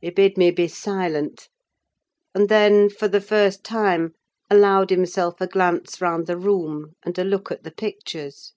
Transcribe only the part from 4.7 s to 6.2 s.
himself a glance